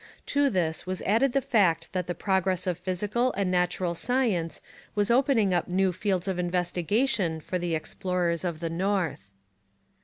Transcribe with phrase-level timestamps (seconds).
[0.33, 4.59] To this was added the fact that the progress of physical and natural science
[4.95, 9.29] was opening up new fields of investigation for the explorers of the north.